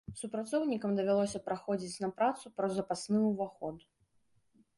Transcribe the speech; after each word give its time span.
Супрацоўнікам 0.19 0.95
давялося 0.99 1.41
праходзіць 1.49 2.01
на 2.07 2.09
працу 2.23 2.45
праз 2.57 2.71
запасны 2.79 3.19
ўваход. 3.31 3.75